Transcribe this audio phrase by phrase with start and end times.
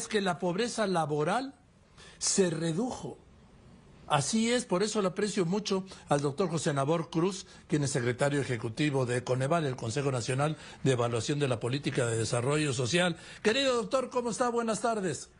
[0.00, 1.52] es que la pobreza laboral
[2.16, 3.18] se redujo.
[4.06, 8.40] Así es, por eso le aprecio mucho al doctor José Nabor Cruz, quien es secretario
[8.40, 13.16] ejecutivo de Coneval, el Consejo Nacional de Evaluación de la Política de Desarrollo Social.
[13.42, 14.48] Querido doctor, ¿cómo está?
[14.48, 15.30] Buenas tardes.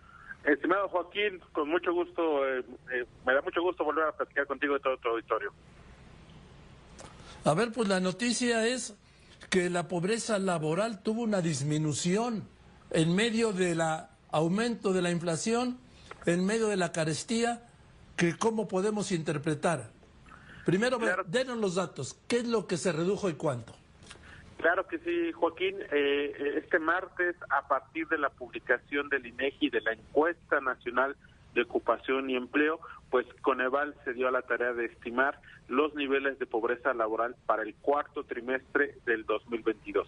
[0.44, 4.74] Estimado Joaquín, con mucho gusto, eh, eh, me da mucho gusto volver a platicar contigo
[4.74, 5.52] de todo tu auditorio.
[7.44, 8.94] A ver, pues la noticia es
[9.48, 12.46] que la pobreza laboral tuvo una disminución
[12.90, 13.80] en medio del
[14.32, 15.78] aumento de la inflación,
[16.26, 17.66] en medio de la carestía
[18.16, 19.90] que cómo podemos interpretar.
[20.66, 22.18] Primero, denos los datos.
[22.28, 23.74] ¿Qué es lo que se redujo y cuánto?
[24.58, 25.76] Claro que sí, Joaquín.
[25.90, 31.16] Eh, este martes, a partir de la publicación del INEGI de la encuesta nacional
[31.54, 32.78] de ocupación y empleo,
[33.10, 37.62] pues Coneval se dio a la tarea de estimar los niveles de pobreza laboral para
[37.62, 40.06] el cuarto trimestre del 2022.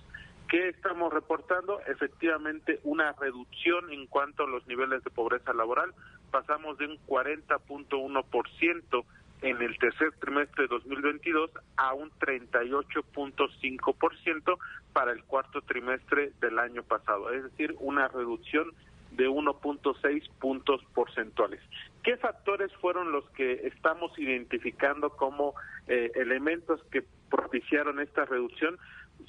[0.52, 1.80] ¿Qué estamos reportando?
[1.86, 5.94] Efectivamente, una reducción en cuanto a los niveles de pobreza laboral.
[6.30, 9.04] Pasamos de un 40.1%
[9.40, 14.58] en el tercer trimestre de 2022 a un 38.5%
[14.92, 18.74] para el cuarto trimestre del año pasado, es decir, una reducción
[19.12, 21.62] de 1.6 puntos porcentuales.
[22.02, 25.54] ¿Qué factores fueron los que estamos identificando como
[25.88, 28.78] eh, elementos que propiciaron esta reducción?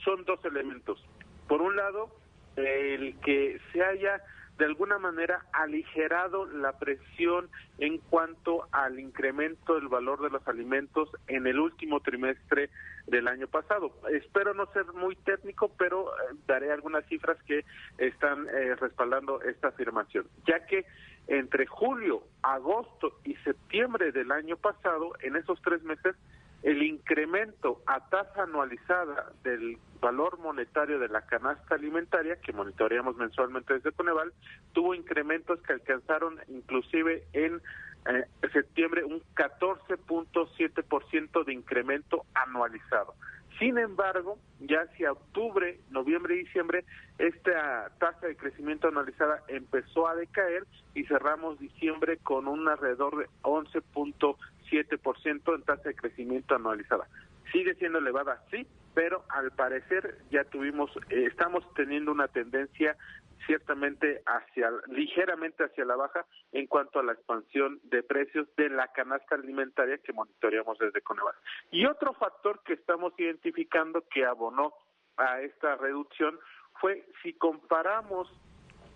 [0.04, 1.04] Son dos elementos.
[1.48, 2.10] Por un lado,
[2.56, 4.22] el que se haya
[4.58, 11.10] de alguna manera aligerado la presión en cuanto al incremento del valor de los alimentos
[11.28, 12.70] en el último trimestre
[13.08, 13.96] del año pasado.
[14.12, 17.66] Espero no ser muy técnico, pero eh, daré algunas cifras que
[17.98, 20.86] están eh, respaldando esta afirmación, ya que
[21.28, 26.16] entre julio, agosto y septiembre del año pasado, en esos tres meses,
[26.64, 33.74] el incremento a tasa anualizada del valor monetario de la canasta alimentaria, que monitoreamos mensualmente
[33.76, 34.34] desde Coneval,
[34.72, 37.62] tuvo incrementos que alcanzaron inclusive en
[38.06, 43.14] eh, septiembre un 14.7% de incremento anualizado.
[43.60, 46.86] Sin embargo, ya hacia octubre, noviembre y diciembre,
[47.18, 50.66] esta tasa de crecimiento anualizada empezó a decaer
[50.96, 54.36] y cerramos diciembre con un alrededor de 11.5%.
[54.74, 57.08] 7% en tasa de crecimiento anualizada.
[57.52, 62.98] Sigue siendo elevada, sí, pero al parecer ya tuvimos, eh, estamos teniendo una tendencia
[63.46, 68.88] ciertamente hacia ligeramente hacia la baja en cuanto a la expansión de precios de la
[68.94, 71.36] canasta alimentaria que monitoreamos desde Coneval.
[71.72, 74.74] Y otro factor que estamos identificando que abonó
[75.18, 76.40] a esta reducción
[76.80, 78.32] fue si comparamos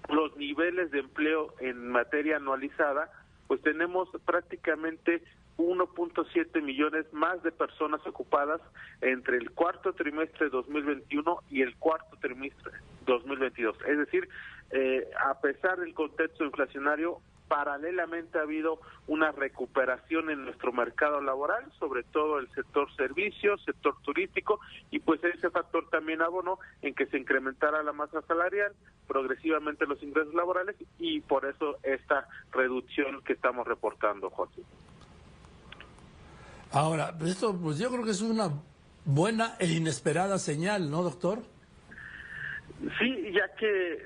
[0.09, 3.11] los niveles de empleo en materia anualizada,
[3.47, 5.21] pues tenemos prácticamente
[5.57, 8.61] 1.7 millones más de personas ocupadas
[9.01, 12.71] entre el cuarto trimestre de 2021 y el cuarto trimestre
[13.05, 13.77] 2022.
[13.87, 14.29] Es decir,
[14.71, 21.71] eh, a pesar del contexto inflacionario, paralelamente ha habido una recuperación en nuestro mercado laboral,
[21.79, 24.59] sobre todo el sector servicios, sector turístico,
[24.91, 28.73] y pues ese factor también abonó en que se incrementara la masa salarial,
[29.07, 34.61] progresivamente los ingresos laborales, y por eso esta reducción que estamos reportando, José.
[36.71, 38.51] Ahora, esto pues yo creo que es una
[39.05, 41.39] buena e inesperada señal, ¿no, doctor?
[42.99, 43.97] Sí, ya que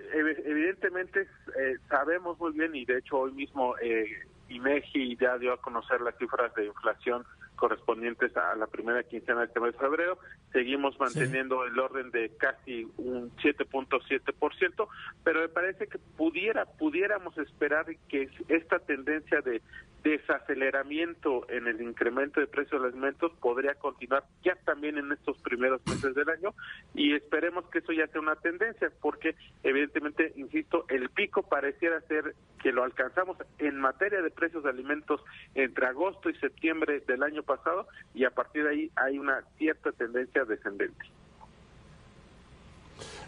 [0.45, 1.27] evidentemente
[1.59, 4.05] eh, sabemos muy bien y de hecho hoy mismo eh,
[4.47, 7.25] INEGI ya dio a conocer las cifras de inflación
[7.61, 10.17] correspondientes a la primera quincena de este mes de febrero.
[10.51, 14.87] Seguimos manteniendo el orden de casi un 7.7%,
[15.23, 19.61] pero me parece que pudiera pudiéramos esperar que esta tendencia de
[20.03, 25.81] desaceleramiento en el incremento de precios de alimentos podría continuar ya también en estos primeros
[25.85, 26.53] meses del año
[26.95, 32.35] y esperemos que eso ya sea una tendencia porque evidentemente, insisto, el pico pareciera ser
[32.61, 35.21] que lo alcanzamos en materia de precios de alimentos
[35.53, 39.91] entre agosto y septiembre del año pasado y a partir de ahí hay una cierta
[39.91, 41.05] tendencia descendente.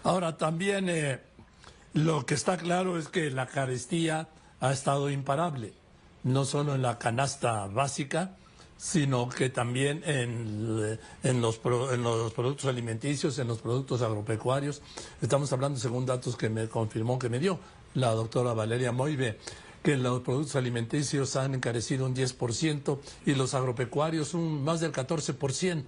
[0.03, 1.19] Ahora también eh,
[1.93, 4.27] lo que está claro es que la carestía
[4.59, 5.73] ha estado imparable
[6.23, 8.37] no solo en la canasta básica,
[8.77, 14.81] sino que también en, en, los, en los productos alimenticios, en los productos agropecuarios.
[15.21, 17.59] Estamos hablando según datos que me confirmó que me dio
[17.93, 19.37] la doctora Valeria Moive,
[19.83, 25.83] que los productos alimenticios han encarecido un 10% y los agropecuarios un más del 14%.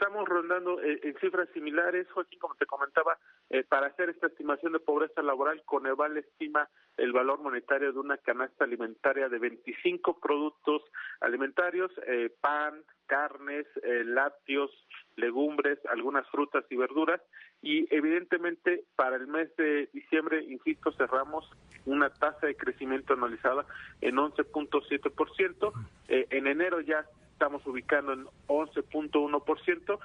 [0.00, 3.18] Estamos rondando eh, en cifras similares, Joaquín, como te comentaba,
[3.50, 8.16] eh, para hacer esta estimación de pobreza laboral, Coneval estima el valor monetario de una
[8.16, 10.82] canasta alimentaria de 25 productos
[11.20, 14.70] alimentarios, eh, pan, carnes, lácteos,
[15.16, 17.20] legumbres, algunas frutas y verduras,
[17.60, 21.50] y evidentemente para el mes de diciembre, insisto, cerramos
[21.86, 23.66] una tasa de crecimiento anualizada
[24.00, 25.72] en 11.7%,
[26.08, 27.04] eh, en enero ya
[27.38, 29.98] estamos ubicando en 11.1%,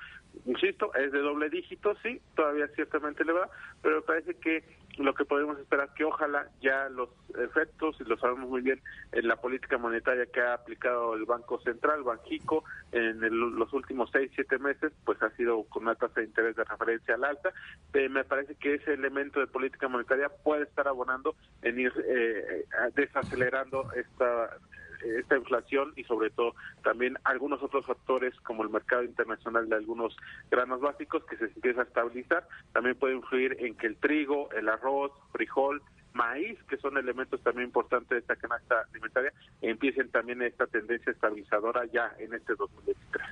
[0.46, 3.50] insisto, es de doble dígito, sí, todavía ciertamente le va,
[3.82, 4.64] pero me parece que
[4.98, 7.10] lo que podemos esperar que ojalá ya los
[7.40, 8.80] efectos, y lo sabemos muy bien,
[9.14, 13.20] en la política monetaria que ha aplicado el Banco Central, Banjico, en
[13.58, 17.16] los últimos seis, siete meses, pues ha sido con una tasa de interés de referencia
[17.16, 17.52] al alta.
[17.96, 22.66] Eh, me parece que ese elemento de política monetaria puede estar abonando en ir eh,
[22.94, 24.56] desacelerando esta
[25.04, 30.16] esta inflación y sobre todo también algunos otros factores como el mercado internacional de algunos
[30.50, 34.70] granos básicos que se empieza a estabilizar, también puede influir en que el trigo, el
[34.70, 35.82] arroz, frijol,
[36.14, 41.86] maíz, que son elementos también importantes de esta canasta alimentaria, empiecen también esta tendencia estabilizadora
[41.92, 43.28] ya en este 2023.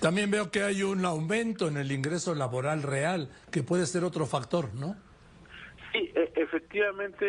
[0.00, 4.26] También veo que hay un aumento en el ingreso laboral real, que puede ser otro
[4.26, 4.96] factor, ¿no?
[5.92, 7.26] Sí, e, efectivamente,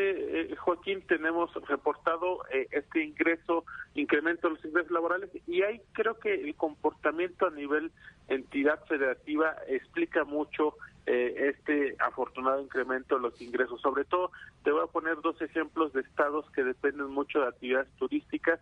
[0.51, 6.17] eh, Joaquín, tenemos reportado eh, este ingreso, incremento de los ingresos laborales y ahí creo
[6.17, 7.91] que el comportamiento a nivel
[8.29, 10.75] entidad federativa explica mucho
[11.05, 13.81] eh, este afortunado incremento de los ingresos.
[13.81, 14.31] Sobre todo,
[14.63, 18.61] te voy a poner dos ejemplos de estados que dependen mucho de actividades turísticas,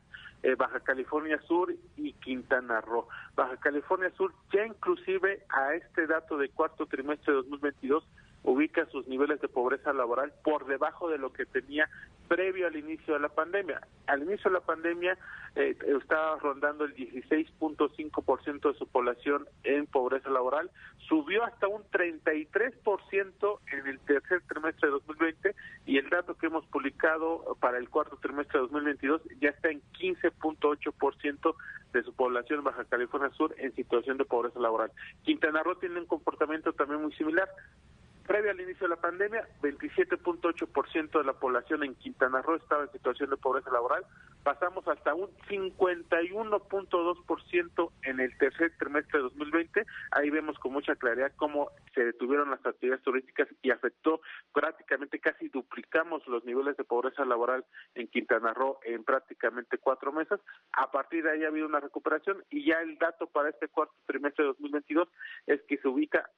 [0.57, 3.07] Baja California Sur y Quintana Roo.
[3.35, 8.03] Baja California Sur ya inclusive a este dato de cuarto trimestre de 2022
[8.43, 11.89] ubica sus niveles de pobreza laboral por debajo de lo que tenía
[12.27, 13.81] previo al inicio de la pandemia.
[14.07, 15.17] Al inicio de la pandemia
[15.55, 20.71] eh, estaba rondando el 16.5% de su población en pobreza laboral,
[21.09, 25.55] subió hasta un 33% en el tercer trimestre de 2020
[25.85, 29.81] y el dato que hemos publicado para el cuarto trimestre de 2022 ya está en
[29.99, 31.55] 15.8%
[31.91, 34.91] de su población en Baja California Sur en situación de pobreza laboral.
[35.23, 37.49] Quintana Roo tiene un comportamiento también muy similar,
[38.31, 42.91] Previo al inicio de la pandemia, 27.8% de la población en Quintana Roo estaba en
[42.93, 44.05] situación de pobreza laboral.
[44.41, 49.85] Pasamos hasta un 51.2% en el tercer trimestre de 2020.
[50.11, 54.21] Ahí vemos con mucha claridad cómo se detuvieron las actividades turísticas y afectó
[54.53, 60.39] prácticamente casi duplicamos los niveles de pobreza laboral en Quintana Roo en prácticamente cuatro meses.
[60.71, 63.95] A partir de ahí ha habido una recuperación y ya el dato para este cuarto
[64.05, 65.09] trimestre de 2022
[65.47, 66.29] es que se ubica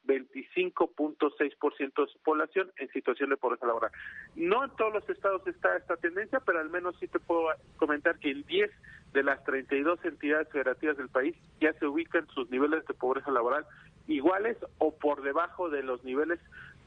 [0.56, 3.92] 25.6% de su población en situación de pobreza laboral.
[4.36, 7.48] No en todos los estados está esta tendencia, pero al menos sí te puedo
[7.78, 8.72] comentar que en 10
[9.14, 13.66] de las 32 entidades federativas del país ya se ubican sus niveles de pobreza laboral
[14.08, 16.40] iguales o por debajo de los niveles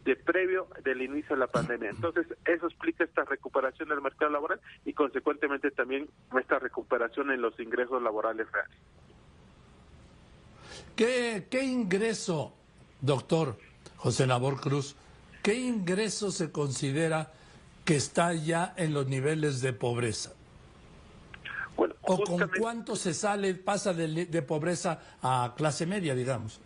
[0.04, 1.90] de previo del inicio de la pandemia.
[1.90, 6.08] Entonces, eso explica esta recuperación del mercado laboral y consecuentemente también
[6.38, 8.78] esta recuperación en los ingresos laborales reales.
[10.94, 12.54] ¿Qué, qué ingreso,
[13.00, 13.56] doctor,
[13.96, 14.96] José Nabor Cruz,
[15.42, 17.32] ¿qué ingreso se considera
[17.84, 20.32] que está ya en los niveles de pobreza?
[21.76, 26.60] ¿O con cuánto se sale, pasa de, pobreza a clase media, digamos?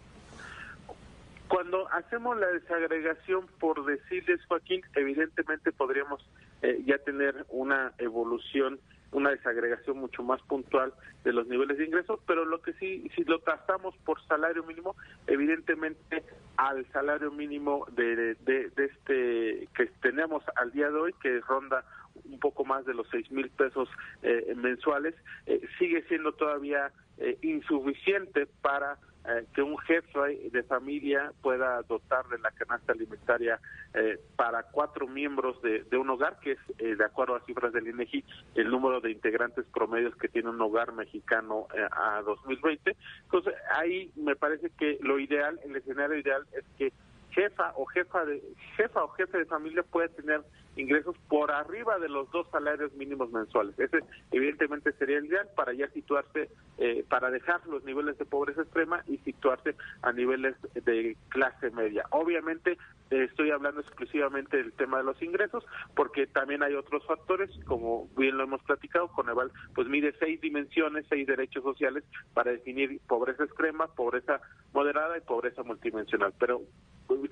[1.49, 6.25] Cuando hacemos la desagregación, por decirles, Joaquín, evidentemente podríamos
[6.62, 8.79] eh, ya tener una evolución
[9.12, 10.93] una desagregación mucho más puntual
[11.25, 14.95] de los niveles de ingresos, pero lo que sí, si lo trazamos por salario mínimo,
[15.27, 16.23] evidentemente
[16.57, 21.85] al salario mínimo de, de, este que tenemos al día de hoy, que ronda
[22.25, 23.88] un poco más de los seis mil pesos
[24.23, 25.14] eh, mensuales,
[25.47, 28.99] eh, sigue siendo todavía eh, insuficiente para
[29.29, 33.61] eh, que un jefe de familia pueda dotar de la canasta alimentaria
[33.93, 37.89] eh, para cuatro miembros de, un hogar, que es, eh, de acuerdo a cifras del
[37.89, 38.25] INEGI,
[38.55, 42.97] el número de integrantes promedios que tiene un hogar mexicano a 2020.
[43.25, 46.93] Entonces, ahí me parece que lo ideal, el escenario ideal es que
[47.31, 48.43] jefa o jefa de
[48.77, 50.43] jefa o jefe de familia puede tener
[50.77, 53.79] ingresos por arriba de los dos salarios mínimos mensuales.
[53.79, 53.99] Ese
[54.31, 56.49] evidentemente sería el ideal para ya situarse,
[56.83, 62.05] eh, para dejar los niveles de pobreza extrema y situarse a niveles de clase media.
[62.11, 62.79] Obviamente
[63.11, 65.63] estoy hablando exclusivamente del tema de los ingresos
[65.95, 71.05] porque también hay otros factores, como bien lo hemos platicado, Coneval pues mide seis dimensiones,
[71.09, 74.41] seis derechos sociales para definir pobreza extrema, pobreza
[74.73, 76.33] moderada y pobreza multidimensional.
[76.39, 76.63] Pero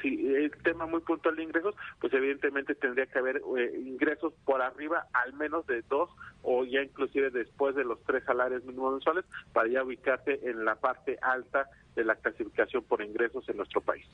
[0.02, 4.60] si el tema muy puntual de ingresos, pues evidentemente tendría que haber eh, ingresos por
[4.60, 6.10] arriba al menos de dos
[6.42, 10.76] o ya inclusive después de los tres salarios mínimos mensuales para ya ubicarse en la
[10.76, 14.06] parte alta de la clasificación por ingresos en nuestro país.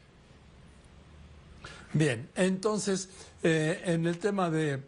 [1.92, 3.08] Bien, entonces,
[3.42, 4.80] eh, en el tema de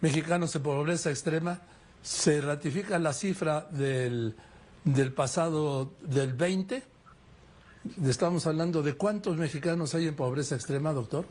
[0.00, 1.60] mexicanos en pobreza extrema,
[2.02, 4.34] ¿se ratifica la cifra del,
[4.84, 6.82] del pasado del 20?
[8.06, 11.26] Estamos hablando de cuántos mexicanos hay en pobreza extrema, doctor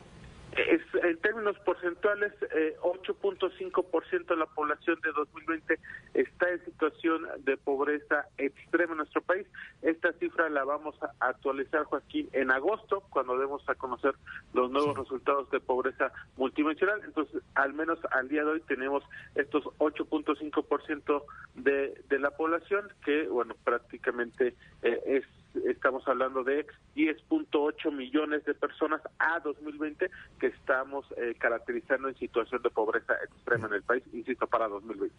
[1.04, 2.32] en términos porcentuales,
[2.80, 5.78] 8.5% eh, de la población de 2020
[6.14, 9.46] está en situación de pobreza extrema en nuestro país.
[9.82, 14.14] Esta cifra la vamos a actualizar, Joaquín, en agosto, cuando demos a conocer
[14.54, 17.02] los nuevos resultados de pobreza multidimensional.
[17.04, 21.22] Entonces, al menos al día de hoy tenemos estos 8.5%
[21.56, 25.24] de, de la población, que, bueno, prácticamente eh, es
[25.66, 32.62] estamos hablando de 10.8 millones de personas a 2020 que estamos eh, caracterizando en situación
[32.62, 35.14] de pobreza extrema en el país, insisto, para 2020.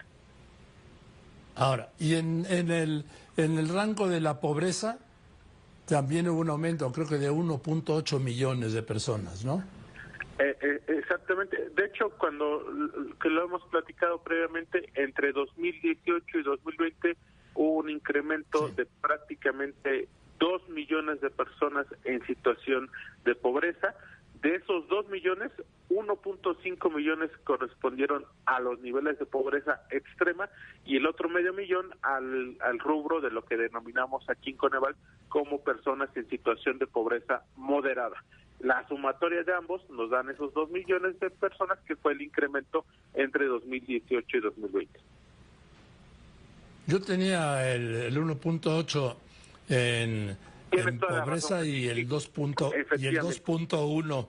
[1.56, 3.06] Ahora, y en, en, el,
[3.38, 5.00] en el rango de la pobreza
[5.86, 9.64] también hubo un aumento, creo que de 1.8 millones de personas, ¿no?
[10.40, 11.70] Eh, eh, exactamente.
[11.76, 12.66] De hecho, cuando
[13.22, 17.18] que lo hemos platicado previamente, entre 2018 y 2020
[17.54, 22.90] hubo un incremento de prácticamente dos millones de personas en situación
[23.24, 23.96] de pobreza.
[24.42, 25.52] De esos dos millones,
[25.90, 30.50] 1.5 millones correspondieron a los niveles de pobreza extrema
[30.86, 34.96] y el otro medio millón al, al rubro de lo que denominamos aquí en Coneval
[35.30, 38.24] como personas en situación de pobreza moderada.
[38.60, 42.86] La sumatoria de ambos nos dan esos dos millones de personas que fue el incremento
[43.14, 45.00] entre 2018 y 2020.
[46.88, 49.16] Yo tenía el, el 1.8
[49.70, 50.38] en,
[51.00, 54.28] pobreza y el 2.1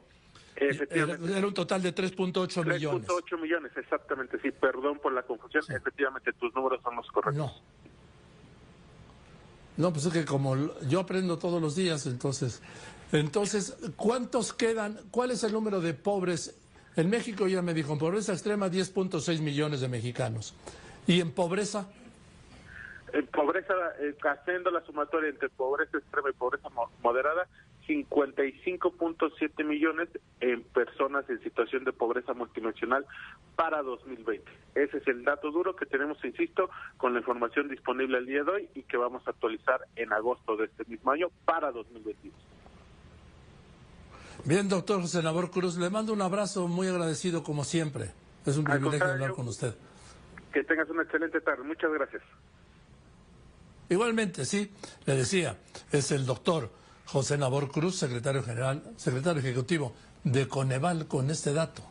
[0.56, 3.06] era, un total de 3.8 millones.
[3.06, 4.38] 3.8 millones, exactamente.
[4.40, 5.64] Sí, perdón por la confusión.
[5.68, 7.36] Efectivamente, tus números son los correctos.
[7.36, 7.52] No.
[9.76, 10.56] No, pues es que como
[10.88, 12.62] yo aprendo todos los días, entonces.
[13.12, 14.98] Entonces, ¿cuántos quedan?
[15.10, 16.58] ¿Cuál es el número de pobres?
[16.96, 20.54] En México ya me dijo, en pobreza extrema 10.6 millones de mexicanos.
[21.06, 21.88] ¿Y en pobreza?
[23.12, 26.68] En pobreza, eh, haciendo la sumatoria entre pobreza extrema y pobreza
[27.02, 27.46] moderada,
[27.86, 30.08] 55.7 millones
[30.40, 33.06] en personas en situación de pobreza multinacional
[33.54, 34.50] para 2020.
[34.74, 38.50] Ese es el dato duro que tenemos, insisto, con la información disponible el día de
[38.50, 42.34] hoy y que vamos a actualizar en agosto de este mismo año para 2021.
[44.44, 48.10] Bien, doctor José Nabor Cruz, le mando un abrazo muy agradecido como siempre.
[48.44, 49.74] Es un privilegio hablar con usted.
[50.52, 51.64] Que tengas una excelente tarde.
[51.64, 52.22] Muchas gracias.
[53.88, 54.72] Igualmente, sí,
[55.04, 55.58] le decía,
[55.92, 56.72] es el doctor
[57.04, 61.82] José Nabor Cruz, secretario general, secretario ejecutivo de Coneval con este dato.